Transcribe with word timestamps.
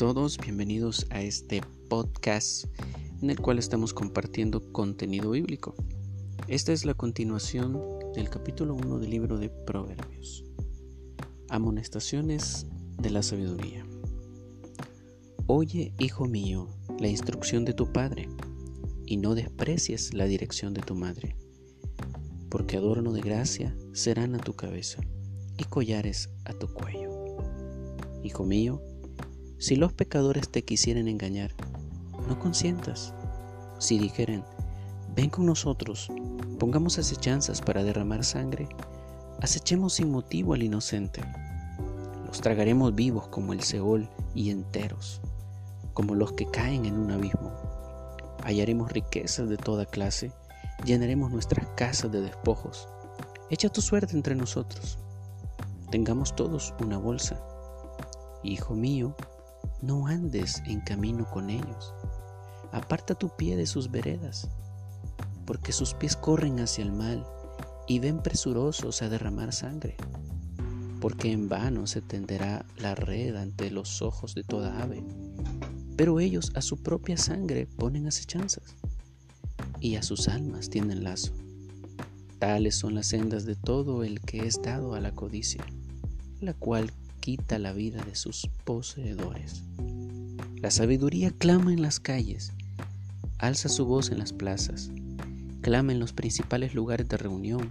todos, 0.00 0.38
bienvenidos 0.38 1.06
a 1.10 1.20
este 1.20 1.60
podcast 1.90 2.64
en 3.20 3.28
el 3.28 3.38
cual 3.38 3.58
estamos 3.58 3.92
compartiendo 3.92 4.72
contenido 4.72 5.32
bíblico. 5.32 5.74
Esta 6.48 6.72
es 6.72 6.86
la 6.86 6.94
continuación 6.94 7.78
del 8.14 8.30
capítulo 8.30 8.76
1 8.76 8.98
del 8.98 9.10
libro 9.10 9.36
de 9.36 9.50
Proverbios. 9.50 10.42
Amonestaciones 11.50 12.66
de 12.96 13.10
la 13.10 13.22
sabiduría. 13.22 13.84
Oye, 15.46 15.92
hijo 15.98 16.24
mío, 16.24 16.70
la 16.98 17.08
instrucción 17.08 17.66
de 17.66 17.74
tu 17.74 17.92
padre, 17.92 18.30
y 19.04 19.18
no 19.18 19.34
desprecies 19.34 20.14
la 20.14 20.24
dirección 20.24 20.72
de 20.72 20.80
tu 20.80 20.94
madre, 20.94 21.36
porque 22.48 22.78
adorno 22.78 23.12
de 23.12 23.20
gracia 23.20 23.76
serán 23.92 24.34
a 24.34 24.38
tu 24.38 24.54
cabeza 24.54 25.02
y 25.58 25.64
collares 25.64 26.30
a 26.46 26.54
tu 26.54 26.72
cuello. 26.72 27.10
Hijo 28.22 28.46
mío, 28.46 28.80
si 29.60 29.76
los 29.76 29.92
pecadores 29.92 30.48
te 30.48 30.64
quisieren 30.64 31.06
engañar, 31.06 31.54
no 32.26 32.38
consientas. 32.38 33.12
Si 33.78 33.98
dijeren, 33.98 34.42
ven 35.14 35.28
con 35.28 35.44
nosotros, 35.44 36.10
pongamos 36.58 36.98
acechanzas 36.98 37.60
para 37.60 37.84
derramar 37.84 38.24
sangre, 38.24 38.70
acechemos 39.42 39.92
sin 39.92 40.10
motivo 40.10 40.54
al 40.54 40.62
inocente. 40.62 41.20
Los 42.26 42.40
tragaremos 42.40 42.94
vivos 42.94 43.28
como 43.28 43.52
el 43.52 43.62
Seol 43.62 44.08
y 44.34 44.48
enteros, 44.48 45.20
como 45.92 46.14
los 46.14 46.32
que 46.32 46.46
caen 46.46 46.86
en 46.86 46.98
un 46.98 47.10
abismo. 47.10 47.52
Hallaremos 48.42 48.90
riquezas 48.90 49.50
de 49.50 49.58
toda 49.58 49.84
clase, 49.84 50.32
llenaremos 50.86 51.30
nuestras 51.30 51.66
casas 51.76 52.10
de 52.10 52.22
despojos. 52.22 52.88
Echa 53.50 53.68
tu 53.68 53.82
suerte 53.82 54.16
entre 54.16 54.34
nosotros. 54.34 54.98
Tengamos 55.90 56.34
todos 56.34 56.72
una 56.80 56.96
bolsa. 56.96 57.38
Hijo 58.42 58.74
mío, 58.74 59.14
no 59.82 60.06
andes 60.06 60.62
en 60.66 60.80
camino 60.80 61.28
con 61.30 61.50
ellos. 61.50 61.94
Aparta 62.72 63.14
tu 63.14 63.34
pie 63.36 63.56
de 63.56 63.66
sus 63.66 63.90
veredas, 63.90 64.48
porque 65.46 65.72
sus 65.72 65.94
pies 65.94 66.16
corren 66.16 66.60
hacia 66.60 66.84
el 66.84 66.92
mal 66.92 67.26
y 67.88 67.98
ven 67.98 68.22
presurosos 68.22 69.02
a 69.02 69.08
derramar 69.08 69.52
sangre. 69.52 69.96
Porque 71.00 71.32
en 71.32 71.48
vano 71.48 71.86
se 71.86 72.02
tenderá 72.02 72.64
la 72.76 72.94
red 72.94 73.34
ante 73.36 73.70
los 73.70 74.02
ojos 74.02 74.34
de 74.34 74.44
toda 74.44 74.82
ave, 74.82 75.02
pero 75.96 76.20
ellos 76.20 76.52
a 76.54 76.62
su 76.62 76.82
propia 76.82 77.16
sangre 77.16 77.66
ponen 77.66 78.06
acechanzas 78.06 78.76
y 79.80 79.96
a 79.96 80.02
sus 80.02 80.28
almas 80.28 80.70
tienen 80.70 81.04
lazo. 81.04 81.32
Tales 82.38 82.74
son 82.76 82.94
las 82.94 83.08
sendas 83.08 83.44
de 83.44 83.56
todo 83.56 84.04
el 84.04 84.20
que 84.20 84.46
es 84.46 84.62
dado 84.62 84.94
a 84.94 85.00
la 85.00 85.14
codicia, 85.14 85.64
la 86.40 86.54
cual 86.54 86.92
quita 87.20 87.58
la 87.58 87.72
vida 87.72 88.02
de 88.02 88.14
sus 88.14 88.48
poseedores. 88.64 89.62
La 90.56 90.70
sabiduría 90.70 91.30
clama 91.30 91.72
en 91.72 91.82
las 91.82 92.00
calles, 92.00 92.52
alza 93.38 93.68
su 93.68 93.84
voz 93.84 94.10
en 94.10 94.18
las 94.18 94.32
plazas, 94.32 94.90
clama 95.60 95.92
en 95.92 96.00
los 96.00 96.12
principales 96.12 96.74
lugares 96.74 97.08
de 97.08 97.18
reunión, 97.18 97.70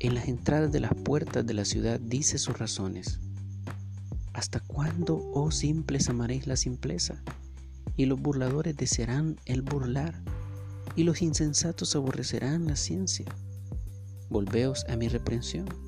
en 0.00 0.14
las 0.14 0.28
entradas 0.28 0.72
de 0.72 0.80
las 0.80 0.94
puertas 0.94 1.46
de 1.46 1.54
la 1.54 1.64
ciudad 1.64 2.00
dice 2.00 2.38
sus 2.38 2.58
razones. 2.58 3.20
¿Hasta 4.32 4.60
cuándo, 4.60 5.30
oh 5.34 5.50
simples, 5.50 6.08
amaréis 6.08 6.46
la 6.46 6.56
simpleza? 6.56 7.22
Y 7.96 8.06
los 8.06 8.20
burladores 8.20 8.76
desearán 8.76 9.36
el 9.44 9.62
burlar, 9.62 10.14
y 10.96 11.02
los 11.02 11.20
insensatos 11.22 11.94
aborrecerán 11.96 12.66
la 12.66 12.76
ciencia. 12.76 13.26
Volveos 14.30 14.84
a 14.88 14.96
mi 14.96 15.08
reprensión 15.08 15.87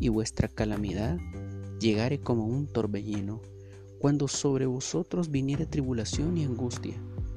y 0.00 0.08
vuestra 0.08 0.48
calamidad 0.48 1.18
llegare 1.80 2.20
como 2.20 2.46
un 2.46 2.66
torbellino, 2.66 3.40
cuando 3.98 4.28
sobre 4.28 4.66
vosotros 4.66 5.30
viniere 5.30 5.66
tribulación 5.66 6.36
y 6.36 6.44
angustia, 6.44 6.94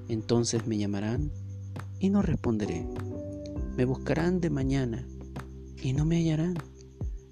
entonces 0.07 0.68
me 0.68 0.78
llamarán 0.78 1.31
y 2.00 2.09
no 2.09 2.22
responderé. 2.22 2.88
Me 3.75 3.85
buscarán 3.85 4.40
de 4.40 4.50
mañana 4.50 5.07
y 5.81 5.94
no 5.94 6.06
me 6.06 6.18
hallarán, 6.18 6.56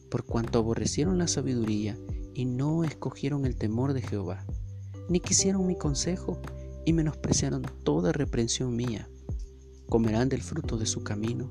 por 0.09 0.25
cuanto 0.25 0.59
aborrecieron 0.59 1.17
la 1.17 1.27
sabiduría 1.27 1.97
y 2.33 2.45
no 2.45 2.83
escogieron 2.83 3.45
el 3.45 3.55
temor 3.55 3.93
de 3.93 4.01
Jehová, 4.01 4.45
ni 5.09 5.19
quisieron 5.19 5.65
mi 5.65 5.77
consejo 5.77 6.39
y 6.85 6.93
menospreciaron 6.93 7.63
toda 7.83 8.11
reprensión 8.11 8.75
mía. 8.75 9.09
Comerán 9.89 10.29
del 10.29 10.41
fruto 10.41 10.77
de 10.77 10.85
su 10.85 11.03
camino 11.03 11.49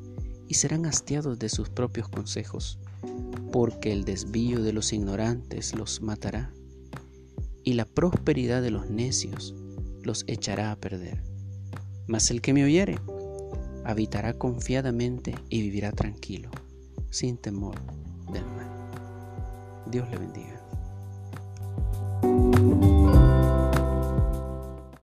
y 0.49 0.55
serán 0.55 0.87
hastiados 0.87 1.39
de 1.39 1.49
sus 1.49 1.71
propios 1.71 2.09
consejos 2.09 2.79
porque 3.53 3.93
el 3.93 4.05
desvío 4.05 4.63
de 4.63 4.73
los 4.73 4.93
ignorantes 4.93 5.75
los 5.75 6.03
matará, 6.03 6.53
y 7.63 7.75
la 7.75 7.85
prosperidad 7.85 8.63
de 8.63 8.71
los 8.71 8.91
necios 8.91 9.55
los 10.03 10.25
echará 10.27 10.71
a 10.73 10.77
perder. 10.77 11.23
Mas 12.07 12.31
el 12.31 12.43
que 12.43 12.53
me 12.53 12.65
oyere, 12.65 12.99
habitará 13.85 14.39
confiadamente 14.39 15.35
y 15.49 15.63
vivirá 15.63 15.93
tranquilo, 15.93 16.51
sin 17.11 17.37
temor 17.37 17.77
del 18.33 18.45
mal. 18.45 18.71
Dios 19.91 20.09
le 20.11 20.19
bendiga. 20.19 20.64